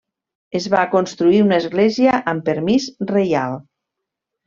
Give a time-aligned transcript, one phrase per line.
[0.59, 3.63] Es va construir una església amb permís reial.